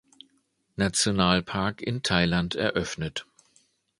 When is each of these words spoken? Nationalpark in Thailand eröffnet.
Nationalpark 0.79 1.79
in 1.79 2.01
Thailand 2.01 2.55
eröffnet. 2.55 3.27